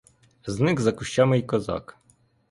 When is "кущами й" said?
0.91-1.43